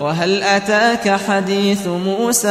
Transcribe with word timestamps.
وهل 0.00 0.42
أتاك 0.42 1.20
حديث 1.28 1.86
موسى 1.86 2.48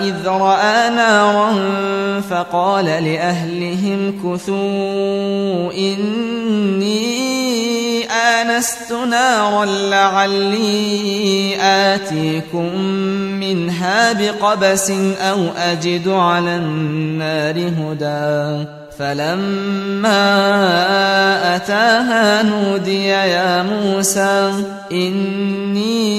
إذ 0.00 0.26
رأى 0.26 0.90
نارا 0.90 1.52
فقال 2.30 2.84
لأهلهم 2.84 4.20
كثوا 4.24 5.72
إني 5.72 7.22
آنست 8.10 8.92
نارا 8.92 9.64
لعلي 9.64 11.56
آتيكم 11.60 12.78
منها 13.40 14.12
بقبس 14.12 14.90
أو 15.20 15.46
أجد 15.56 16.08
على 16.08 16.56
النار 16.56 17.58
هدى. 17.58 18.81
فلما 18.98 20.36
أتاها 21.56 22.42
نودي 22.42 23.06
يا 23.06 23.62
موسى 23.62 24.64
إني 24.92 26.12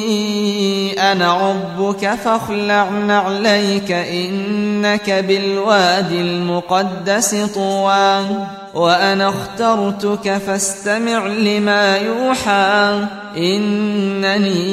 أنا 1.12 1.50
ربك 1.50 2.16
فاخلع 2.26 2.90
نعليك 2.90 3.92
إنك 3.92 5.10
بالوادي 5.10 6.22
المقدس 6.22 7.36
طوى. 7.56 8.26
وأنا 8.74 9.30
اخترتك 9.30 10.38
فاستمع 10.38 11.28
لما 11.28 11.98
يوحى. 11.98 13.06
إنني 13.38 14.64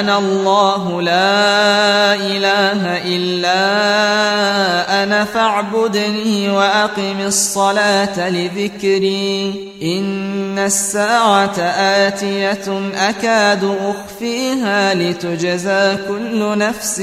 أنا 0.00 0.18
الله 0.18 1.02
لا 1.02 2.14
إله 2.14 2.82
إلا 3.16 3.62
أنا 5.02 5.24
فاعبدني 5.24 6.50
وأقم 6.50 7.20
الصلاة 7.26 8.30
لذكري. 8.30 9.54
إن 9.82 10.58
الساعة 10.58 11.58
آتية 12.06 12.90
أكاد 12.96 13.76
أخفيها 13.84 14.94
لتجزى 14.94 15.96
كل 16.08 16.58
نفس 16.58 17.02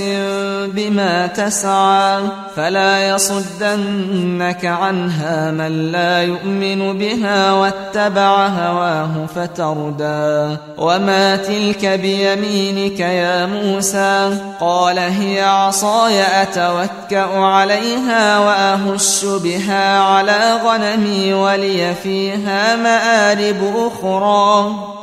بما 0.66 1.28
تسعى. 1.28 2.22
فلا 2.56 3.10
يصدنك 3.10 4.66
عنها 4.66 5.52
من 5.52 5.92
لا 5.92 6.24
يؤمن 6.24 6.98
بها 6.98 7.54
واتبع 7.54 8.48
هواه 8.48 9.26
فتردى. 9.36 10.39
وما 10.78 11.36
تلك 11.36 11.86
بيمينك 11.86 13.00
يا 13.00 13.46
موسى 13.46 14.38
قال 14.60 15.00
هي 15.00 15.42
عصاي 15.42 16.42
أتوكأ 16.42 17.38
عليها 17.38 18.40
وأهش 18.40 19.26
بها 19.26 20.00
على 20.00 20.60
غنمي 20.66 21.34
ولي 21.34 21.96
فيها 22.04 22.76
مآرب 22.76 23.92
أخرى 23.92 24.99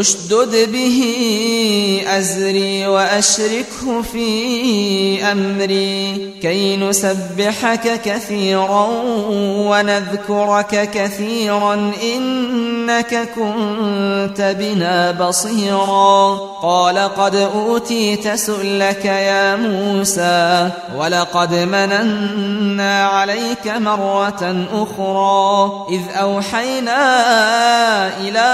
أشدد 0.00 0.72
به 0.72 1.00
أزري 2.06 2.86
وأشركه 2.86 4.02
في 4.12 5.24
أمري 5.32 6.30
كي 6.42 6.76
نسبحك 6.76 8.00
كثيرا 8.04 8.86
ونذكرك 9.70 10.90
كثيرا 10.90 11.92
إنك 12.02 13.28
كنت 13.34 14.56
بنا 14.58 15.10
بصيرا. 15.10 16.34
قال 16.62 16.98
قد 16.98 17.34
أوتيت 17.34 18.34
سؤلك 18.34 19.04
يا 19.04 19.56
موسى 19.56 20.70
ولقد 20.96 21.54
مننا 21.54 23.06
عليك 23.06 23.66
مرة 23.66 24.66
أخرى 24.72 25.72
إذ 25.90 26.00
أوحينا 26.20 27.00
إلى 28.20 28.44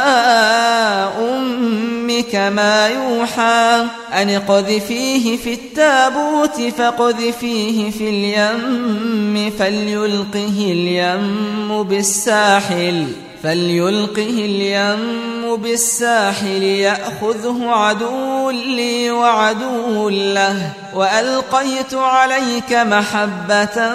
أمك 1.37 2.35
ما 2.35 2.89
يوحى 2.89 3.85
أن 4.13 4.31
اقذفيه 4.31 5.37
في 5.37 5.53
التابوت 5.53 6.61
فاقذفيه 6.79 7.91
في 7.91 8.09
اليم 8.09 9.53
فليلقه 9.59 10.73
اليم 10.73 11.83
بالساحل 11.83 13.07
فليلقه 13.43 14.23
اليم 14.23 15.57
بالساحل 15.57 16.63
يأخذه 16.63 17.67
عدو 17.67 18.51
لي 18.51 19.11
وعدو 19.11 20.09
له 20.09 20.73
وألقيت 20.95 21.95
عليك 21.95 22.73
محبة 22.73 23.95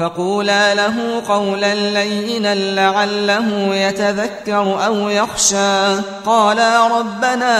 فقولا 0.00 0.74
له 0.74 1.22
قولا 1.28 1.74
لينا 1.74 2.54
لعله 2.54 3.74
يتذكر 3.74 4.86
أو 4.86 5.08
يخشى. 5.08 6.00
قالا 6.26 6.98
ربنا 6.98 7.56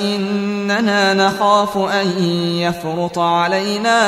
إننا 0.00 1.14
نخاف 1.14 1.76
أن 1.76 2.24
يفرط 2.58 3.18
علينا 3.18 3.98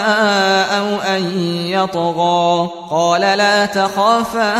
أو 0.78 1.00
أن 1.00 1.40
يطغى. 1.66 2.69
قال 2.90 3.20
لا 3.20 3.66
تخافا 3.66 4.54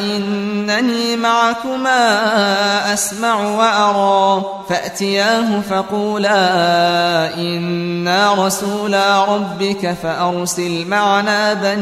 إنني 0.00 1.16
معكما 1.16 2.22
أسمع 2.92 3.34
وأرى. 3.34 4.44
فأتياه 4.68 5.60
فقولا 5.70 6.38
إنا 7.34 8.46
رسولا 8.46 9.24
ربك 9.24 9.96
فأرسل 10.02 10.86
معنا 10.88 11.54
بني 11.54 11.81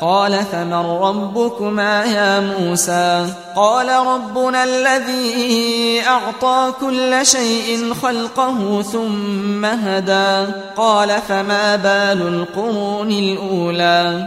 قال 0.00 0.44
فمن 0.52 0.72
ربكما 0.74 2.04
يا 2.04 2.40
موسى؟ 2.40 3.26
قال 3.56 3.88
ربنا 3.88 4.64
الذي 4.64 6.02
أعطى 6.06 6.72
كل 6.80 7.26
شيء 7.26 7.94
خلقه 8.02 8.82
ثم 8.82 9.64
هدى. 9.64 10.52
قال 10.76 11.08
فما 11.28 11.76
بال 11.76 12.28
القرون 12.28 13.10
الأولى؟ 13.10 14.26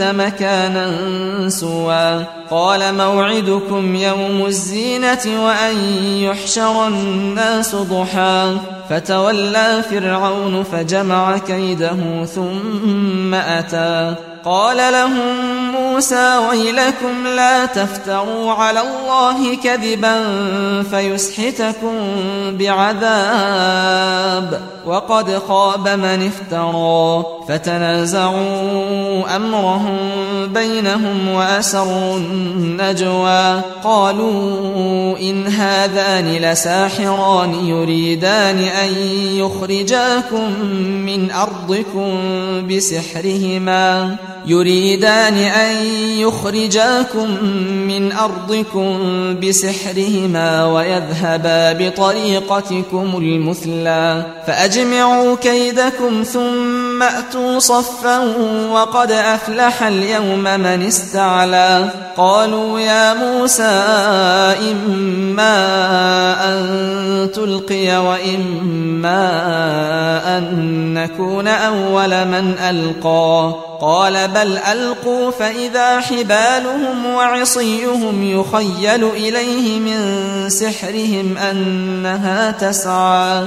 مكانا 0.00 0.88
سوى. 1.48 2.24
قال 2.50 2.94
موعدكم 2.94 3.96
يوم 3.96 4.46
الزينة 4.46 5.44
وأن 5.44 5.76
يحشر 6.04 6.86
الناس 6.86 7.74
ضحى. 7.74 8.56
فتولى 8.90 9.82
فرعون 9.90 10.62
فجمع 10.62 11.38
كيده 11.38 12.24
ثم 12.24 13.34
أتى. 13.34 14.14
قال 14.44 14.76
لهم 14.76 15.48
موسى 15.70 16.38
ويلكم 16.50 17.26
لا 17.26 17.66
تفتروا 17.66 18.52
على 18.52 18.80
الله 18.80 19.56
كذبا 19.56 20.24
فيسحتكم 20.90 21.94
بعذاب 22.50 23.98
وقد 24.86 25.38
خاب 25.48 25.88
من 25.88 26.26
افترى 26.26 27.24
فتنازعوا 27.48 29.36
أمرهم 29.36 29.96
بينهم 30.46 31.28
وأسروا 31.28 32.16
النجوى 32.16 33.60
قالوا 33.84 35.18
إن 35.18 35.46
هذان 35.46 36.26
لساحران 36.26 37.54
يريدان 37.54 38.58
أن 38.58 38.94
يخرجاكم 39.36 40.60
من 41.06 41.30
أرضكم 41.30 42.08
بسحرهما 42.68 44.16
يريدان 44.46 45.34
أن 45.34 45.86
يخرجاكم 46.18 47.44
من 47.88 48.12
أرضكم 48.12 48.98
بسحرهما 49.40 50.64
ويذهبا 50.64 51.72
بطريقتكم 51.72 53.16
المثلى 53.18 54.26
فأجمعوا 54.46 55.36
كيدكم 55.36 56.22
ثم 56.22 56.87
أتوا 57.02 57.58
صفا 57.58 58.18
وقد 58.70 59.12
أفلح 59.12 59.82
اليوم 59.82 60.44
من 60.44 60.86
استعلى. 60.86 61.90
قالوا 62.16 62.80
يا 62.80 63.14
موسى 63.14 63.62
إما 64.72 65.54
أن 66.48 67.30
تلقي 67.34 67.96
وإما 67.96 69.28
أن 70.38 70.94
نكون 70.94 71.48
أول 71.48 72.24
من 72.24 72.58
ألقى. 72.58 73.54
قال 73.80 74.28
بل 74.28 74.58
ألقوا 74.58 75.30
فإذا 75.30 76.00
حبالهم 76.00 77.06
وعصيهم 77.06 78.22
يخيل 78.22 79.04
إليه 79.04 79.80
من 79.80 80.00
سحرهم 80.50 81.38
أنها 81.38 82.50
تسعى. 82.50 83.46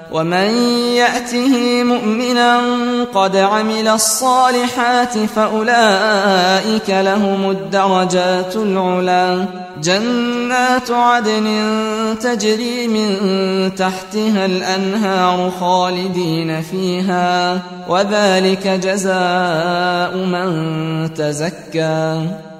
ومن 0.11 0.49
يأته 0.95 1.83
مؤمنا 1.83 2.59
قد 3.13 3.35
عمل 3.35 3.87
الصالحات 3.87 5.17
فأولئك 5.17 6.89
لهم 6.89 7.49
الدرجات 7.49 8.55
العلا 8.55 9.45
جنات 9.83 10.91
عدن 10.91 11.47
تجري 12.21 12.87
من 12.87 13.09
تحتها 13.75 14.45
الأنهار 14.45 15.51
خالدين 15.59 16.61
فيها 16.61 17.59
وذلك 17.89 18.67
جزاء 18.67 20.17
من 20.17 21.13
تزكى 21.13 22.21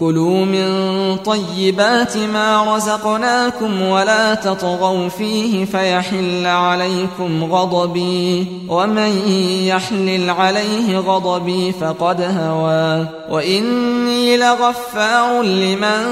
كلوا 0.00 0.44
من 0.44 0.68
طيبات 1.16 2.16
ما 2.16 2.76
رزقناكم 2.76 3.82
ولا 3.82 4.34
تطغوا 4.34 5.08
فيه 5.08 5.64
فيحل 5.64 6.46
عليكم 6.46 7.44
غضبي. 7.44 8.46
ومن 8.68 9.28
يحلل 9.64 10.30
عليه 10.30 10.98
غضبي 10.98 11.72
فقد 11.72 12.20
هوى. 12.20 13.06
وإني 13.30 14.36
لغفار 14.36 15.42
لمن 15.42 16.04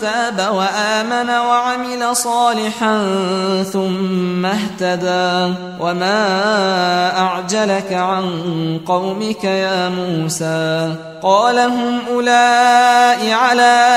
تاب 0.00 0.54
وآمن 0.54 1.30
وعمل 1.30 2.16
صالحا 2.16 2.98
ثم 3.72 4.46
اهتدى. 4.46 5.54
وما 5.80 7.18
أعجلك 7.18 7.92
عن 7.92 8.24
قومك 8.86 9.44
يا 9.44 9.88
موسى. 9.88 10.94
قال 11.22 11.58
هم 11.58 11.98
أولئك 12.14 13.11
على 13.32 13.88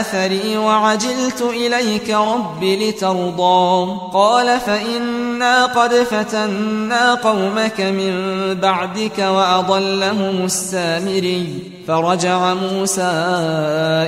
أثري 0.00 0.56
وعجلت 0.56 1.42
إليك 1.42 2.10
رب 2.10 2.64
لترضى. 2.64 3.96
قال 4.12 4.60
فإنا 4.60 5.66
قد 5.66 5.94
فتنا 5.94 7.14
قومك 7.14 7.80
من 7.80 8.14
بعدك 8.54 9.18
وأضلهم 9.18 10.44
السامري. 10.44 11.62
فرجع 11.88 12.54
موسى 12.54 13.12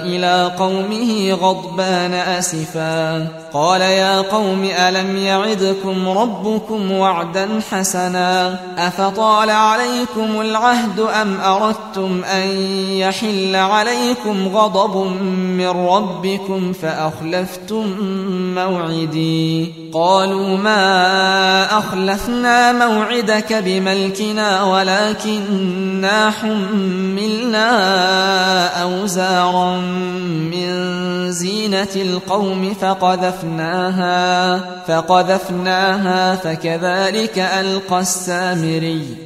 إلى 0.03 0.53
قومه 0.59 1.33
غضبان 1.33 2.15
أسفا. 2.15 3.29
قال 3.53 3.81
يا 3.81 4.21
قوم 4.21 4.69
ألم 4.79 5.17
يعدكم 5.17 6.09
ربكم 6.09 6.93
وعدا 6.93 7.61
حسنا؟ 7.71 8.61
أفطال 8.79 9.51
عليكم 9.51 10.41
العهد 10.41 11.01
أم 11.01 11.41
أردتم 11.41 12.25
أن 12.25 12.49
يحل 12.91 13.57
عليكم 13.57 14.26
غضب 14.27 14.97
من 15.37 15.69
ربكم 15.69 16.73
فأخلفتم 16.73 17.85
موعدي. 18.55 19.73
قالوا 19.93 20.57
ما 20.57 21.79
أخلفنا 21.79 22.73
موعدك 22.73 23.53
بملكنا 23.53 24.63
ولكننا 24.63 26.31
حملنا 26.31 27.69
أوزارا 28.83 29.77
من 30.51 30.97
زينة 31.33 31.89
القوم 31.97 32.75
فقذفناها 32.81 34.59
فقذفناها 34.89 36.37
فكذلك 36.37 37.39
ألقى 37.39 38.01
السامري. 38.01 39.26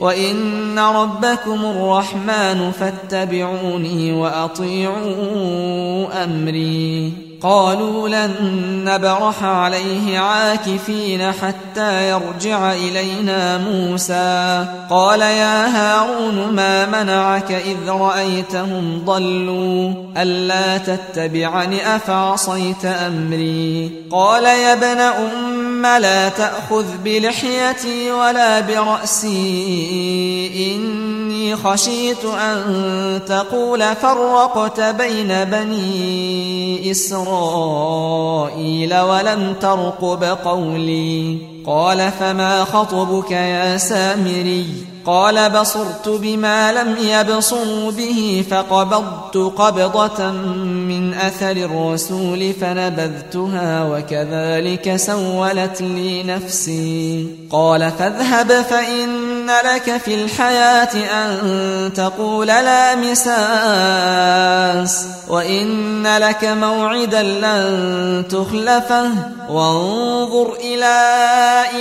وإن 0.00 0.78
ربكم 0.78 1.64
الرحمن 1.64 2.72
فاتبعوني 2.72 4.12
وأطيعوا 4.12 5.04
أمري 6.24 7.29
قالوا 7.42 8.08
لن 8.08 8.34
نبرح 8.84 9.42
عليه 9.42 10.18
عاكفين 10.18 11.32
حتى 11.32 12.10
يرجع 12.10 12.72
إلينا 12.72 13.58
موسى. 13.58 14.66
قال 14.90 15.20
يا 15.20 15.66
هارون 15.66 16.52
ما 16.52 16.86
منعك 16.86 17.52
إذ 17.52 17.88
رأيتهم 17.88 19.02
ضلوا؟ 19.04 19.92
ألا 20.16 20.78
تتبعن 20.78 21.74
أفعصيت 21.74 22.84
أمري؟ 22.84 23.90
قال 24.10 24.44
يا 24.44 24.72
ابن 24.72 25.00
أم 25.00 25.86
لا 25.86 26.28
تأخذ 26.28 26.84
بلحيتي 27.04 28.12
ولا 28.12 28.60
برأسي. 28.60 29.70
إني 30.74 31.56
خشيت 31.56 32.24
أن 32.24 33.20
تقول 33.28 33.96
فرقت 33.96 34.80
بين 34.80 35.44
بني 35.44 36.90
إسرائيل. 36.90 37.29
إسرائيل 37.30 39.00
ولم 39.00 39.54
ترقب 39.60 40.24
قولي. 40.24 41.38
قال 41.66 42.10
فما 42.20 42.64
خطبك 42.64 43.30
يا 43.30 43.76
سامري؟ 43.76 44.66
قال 45.06 45.50
بصرت 45.50 46.08
بما 46.08 46.72
لم 46.72 46.96
يبصروا 47.02 47.90
به 47.90 48.44
فقبضت 48.50 49.36
قبضة 49.36 50.30
من 50.30 51.14
أثر 51.14 51.50
الرسول 51.50 52.52
فنبذتها 52.52 53.84
وكذلك 53.84 54.96
سولت 54.96 55.80
لي 55.80 56.22
نفسي. 56.22 57.26
قال 57.50 57.92
فاذهب 57.98 58.52
فإن 58.52 59.46
لك 59.46 59.96
في 59.96 60.24
الحياة 60.24 60.94
أن 60.94 61.92
تقول 61.92 62.46
لا 62.46 62.96
مساس. 62.96 65.06
وإن 65.30 66.16
لك 66.16 66.44
موعدا 66.44 67.22
لن 67.22 68.24
تخلفه 68.28 69.10
وانظر 69.50 70.52
إلى 70.60 71.04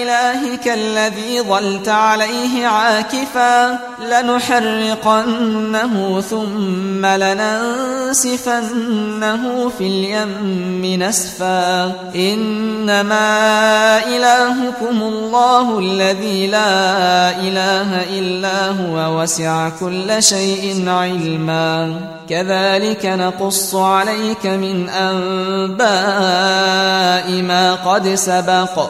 إلهك 0.01 0.68
الذي 0.68 1.41
ظلت 1.41 1.89
عليه 1.89 2.68
عاكفا 2.68 3.79
لنحرقنه 4.12 6.22
ثم 6.22 7.06
لننسفنه 7.06 8.60
في 9.77 9.84
اليم 9.84 11.03
نسفا 11.03 11.86
إنما 12.15 13.27
إلهكم 14.08 15.01
الله 15.01 15.79
الذي 15.79 16.48
لا 16.48 17.29
إله 17.29 18.20
إلا 18.20 18.68
هو 18.68 19.22
وسع 19.22 19.70
كل 19.70 20.24
شيء 20.24 20.89
علما 20.89 22.00
كذلك 22.29 23.06
نقول 23.06 23.38
نقص 23.39 23.75
عليك 23.75 24.46
من 24.46 24.89
أنباء 24.89 25.81
ما 27.41 27.74
قد 27.74 28.15
سبق. 28.15 28.89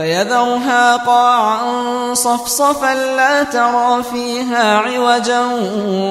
فيذرها 0.00 0.96
قاعا 0.96 1.58
صفصفا 2.14 2.94
لا 2.94 3.42
ترى 3.42 4.02
فيها 4.12 4.78
عوجا 4.78 5.40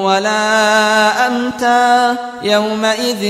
ولا 0.02 1.26
أمتا. 1.26 2.16
يومئذ 2.42 3.22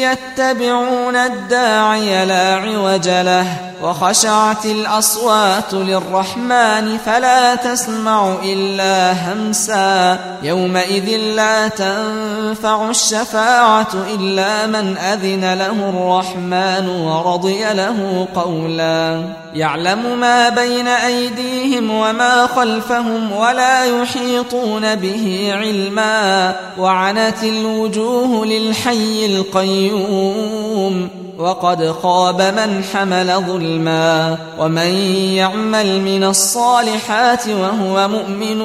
يتبعون 0.00 1.16
الداعي 1.16 2.26
لا 2.26 2.54
عوج 2.54 3.08
له. 3.08 3.46
وخشعت 3.82 4.66
الأصوات 4.66 5.72
للرحمن 5.72 6.98
فلا 7.06 7.54
تسمع 7.54 8.34
إلا 8.44 9.12
همسا. 9.12 10.18
يومئذ 10.42 11.16
لا 11.16 11.68
تنفع 11.68 12.90
الشفاعة 12.90 13.88
إلا 14.14 14.66
من 14.66 14.98
أذن 14.98 15.54
له 15.54 15.90
الرحمن 15.90 16.88
ورضي 16.88 17.64
له 17.74 18.28
قولا. 18.34 19.22
يعلم 19.54 19.81
ما 20.20 20.48
بين 20.48 20.88
أيديهم 20.88 21.90
وما 21.90 22.46
خلفهم 22.46 23.32
ولا 23.32 23.84
يحيطون 23.84 24.94
به 24.94 25.50
علما. 25.52 26.56
وعنت 26.78 27.44
الوجوه 27.44 28.46
للحي 28.46 29.26
القيوم. 29.26 31.21
وقد 31.42 31.94
خاب 32.02 32.42
من 32.42 32.84
حمل 32.84 33.32
ظلما 33.46 34.38
ومن 34.58 34.94
يعمل 35.34 36.00
من 36.00 36.24
الصالحات 36.24 37.48
وهو 37.48 38.08
مؤمن 38.08 38.62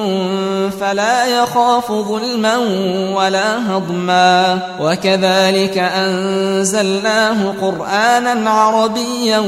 فلا 0.70 1.26
يخاف 1.26 1.92
ظلما 1.92 2.56
ولا 3.14 3.76
هضما 3.76 4.58
وكذلك 4.80 5.78
أنزلناه 5.78 7.54
قرآنا 7.60 8.50
عربيا 8.50 9.42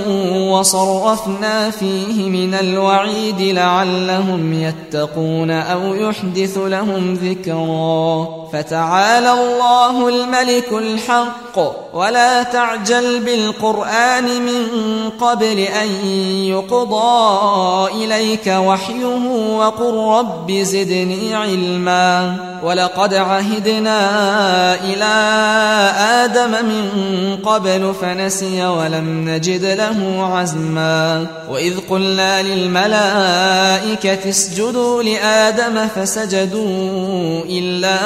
وصرفنا 0.51 1.71
فيه 1.71 2.29
من 2.31 2.55
الوعيد 2.55 3.41
لعلهم 3.41 4.53
يتقون 4.53 5.51
أو 5.51 5.95
يحدث 5.95 6.59
لهم 6.59 7.15
ذكرا 7.15 8.29
فتعالى 8.53 9.33
الله 9.33 10.09
الملك 10.09 10.73
الحق 10.73 11.59
ولا 11.95 12.43
تعجل 12.43 13.20
بالقرآن 13.25 14.25
من 14.25 14.69
قبل 15.21 15.59
أن 15.59 16.07
يقضى 16.45 17.91
إليك 18.05 18.47
وحيه 18.47 19.07
وقل 19.57 19.95
رب 20.19 20.53
زدني 20.53 21.35
علما 21.35 22.37
ولقد 22.63 23.15
عهدنا 23.15 24.01
إلى 24.75 25.15
آدم 26.25 26.51
من 26.51 26.91
قبل 27.45 27.95
فنسي 28.01 28.67
ولم 28.67 29.29
نجد 29.29 29.65
له 29.65 30.29
عزما 30.35 31.27
وإذ 31.49 31.75
قلنا 31.91 32.43
للملائكة 32.43 34.29
اسجدوا 34.31 35.03
لآدم 35.03 35.89
فسجدوا 35.89 37.43
إلا 37.49 37.99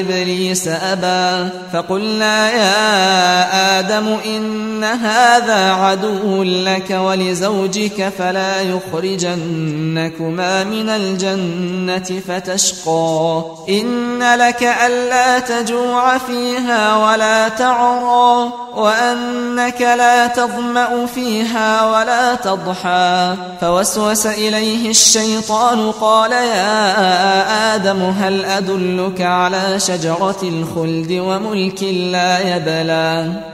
إبليس 0.00 0.68
أبى 0.68 1.50
فقلنا 1.72 2.50
يا 2.50 3.78
آدم 3.78 4.16
إن 4.26 4.84
هذا 4.84 5.72
عدو 5.72 6.42
لك 6.42 6.90
ولزوجك 6.90 8.12
فلا 8.18 8.62
يخرجنكما 8.62 10.64
من 10.64 10.88
الجنة 10.88 12.20
فتشقى. 12.28 13.44
إن 13.68 14.34
لك 14.34 14.62
ألا 14.86 15.38
تجوع 15.38 16.18
فيها 16.18 16.96
ولا 16.96 17.48
تعرى 17.48 18.52
وأنك 18.76 19.80
لا 19.80 20.26
تظمأ 20.26 21.06
فيها 21.06 21.86
ولا 21.86 22.34
تضحى. 22.34 23.34
فوسوس 23.60 24.26
إليه 24.26 24.90
الشيطان 24.90 25.92
قال 25.92 26.32
يا 26.32 27.74
آدم 27.74 28.02
هل 28.02 28.44
أدلك 28.44 29.20
على 29.20 29.80
شجرة 29.80 30.38
الخلد 30.42 31.12
وملك 31.12 31.82
لا 31.82 32.56
يبلى؟ 32.56 33.32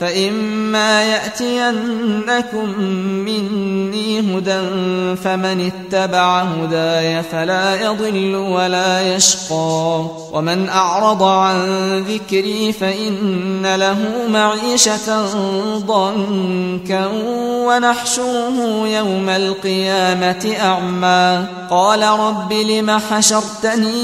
فإما 0.00 1.02
يأتينكم 1.02 2.80
مني 3.24 3.57
هدى 4.38 4.60
فمن 5.24 5.70
اتبع 5.72 6.42
هداي 6.42 7.22
فلا 7.22 7.82
يضل 7.82 8.34
ولا 8.34 9.14
يشقى. 9.14 10.04
ومن 10.32 10.68
أعرض 10.68 11.22
عن 11.22 11.58
ذكري 11.98 12.72
فإن 12.72 13.74
له 13.76 13.98
معيشة 14.28 15.26
ضنكا 15.76 17.06
ونحشره 17.66 18.86
يوم 18.86 19.28
القيامة 19.28 20.52
أعمى. 20.60 21.46
قال 21.70 22.02
رب 22.02 22.52
لم 22.52 23.00
حشرتني 23.10 23.98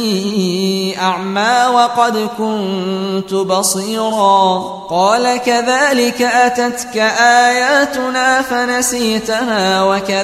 أعمى 1.00 1.66
وقد 1.74 2.28
كنت 2.38 3.34
بصيرا. 3.34 4.58
قال 4.90 5.36
كذلك 5.36 6.22
أتتك 6.22 6.96
آياتنا 7.20 8.42
فنسيتها 8.42 9.82
وكذلك 9.82 10.23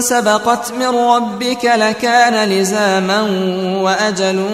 سبقت 0.00 0.72
من 0.72 0.86
ربك 0.86 1.64
لكان 1.64 2.48
لزاما 2.48 3.20
وأجل 3.82 4.46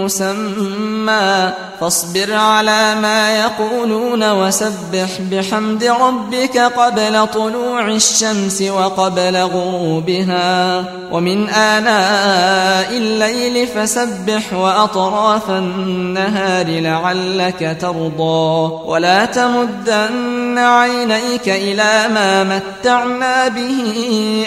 مسمى. 0.00 1.52
فاصبر 1.80 2.34
على 2.34 2.94
ما 2.94 3.38
يقولون 3.38 4.30
وسبح 4.30 5.20
بحمد 5.32 5.84
ربك 5.84 6.58
قبل 6.58 7.26
طلوع 7.26 7.88
الشمس 7.88 8.62
وقبل 8.62 9.36
غروبها. 9.36 10.84
ومن 11.12 11.48
آناء 11.48 12.96
الليل 12.96 13.66
فسبح 13.66 14.52
وأطراف 14.52 15.50
النهار 15.50 16.66
لعلك 16.66 17.76
ترضى. 17.80 18.72
ولا 18.84 19.24
تمدن 19.24 20.58
عينيك 20.58 21.48
إلى 21.48 22.08
ما 22.14 22.44
متعنا 22.44 23.48
به 23.48 24.46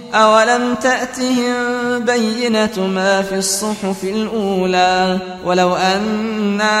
أولم 0.13 0.75
تأتهم 0.75 1.53
بينة 1.99 2.87
ما 2.95 3.21
في 3.21 3.35
الصحف 3.35 4.03
الأولى 4.03 5.17
ولو 5.45 5.75
أنا 5.75 6.71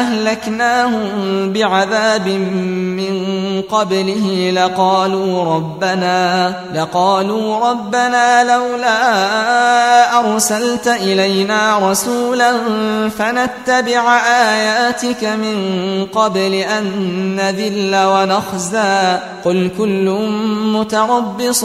أهلكناهم 0.00 1.52
بعذاب 1.52 2.28
من 2.28 3.62
قبله 3.70 4.50
لقالوا 4.50 5.54
ربنا 5.54 6.54
لقالوا 6.74 7.70
ربنا 7.70 8.44
لولا 8.44 8.96
أرسلت 10.18 10.88
إلينا 10.88 11.90
رسولا 11.90 12.52
فنتبع 13.18 14.18
آياتك 14.26 15.24
من 15.24 15.56
قبل 16.12 16.54
أن 16.54 16.86
نذل 17.36 17.96
ونخزى 18.06 19.18
قل 19.44 19.70
كل 19.78 20.28
متربص 20.74 21.64